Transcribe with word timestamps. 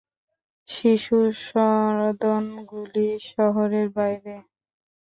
শিশুসদনগুলি 0.69 1.67
শহরের 3.29 3.87
বাইরে। 3.97 4.35